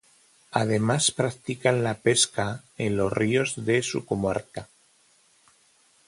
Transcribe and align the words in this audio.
Además 0.49 1.11
practican 1.11 1.83
la 1.83 1.93
pesca 1.93 2.63
en 2.79 2.97
los 2.97 3.13
ríos 3.13 3.53
de 3.65 3.83
su 3.83 4.03
comarca. 4.03 4.67